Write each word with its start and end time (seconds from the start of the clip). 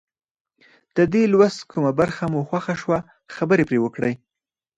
د 0.97 0.99
دې 1.13 1.23
لوست 1.31 1.59
کومه 1.71 1.91
برخه 1.99 2.23
مو 2.31 2.39
خوښه 2.49 2.75
شوه 2.81 2.99
خبرې 3.35 3.63
پرې 3.69 3.79
وکړئ. 3.81 4.13